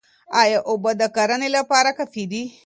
ايا 0.41 0.59
اوبه 0.69 0.91
د 1.01 1.03
کرني 1.15 1.49
لپاره 1.57 1.89
کافي 1.97 2.23
دي؟ 2.31 2.43